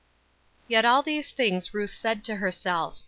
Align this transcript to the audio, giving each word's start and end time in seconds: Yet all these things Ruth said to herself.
Yet 0.67 0.83
all 0.83 1.03
these 1.03 1.29
things 1.29 1.75
Ruth 1.75 1.93
said 1.93 2.23
to 2.23 2.37
herself. 2.37 2.97